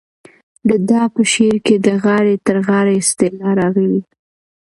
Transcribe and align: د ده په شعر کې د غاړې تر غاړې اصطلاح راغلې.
د 0.69 0.69
ده 0.89 1.01
په 1.13 1.21
شعر 1.31 1.55
کې 1.65 1.75
د 1.85 1.87
غاړې 2.03 2.35
تر 2.45 2.57
غاړې 2.67 2.93
اصطلاح 3.01 3.51
راغلې. 3.61 4.01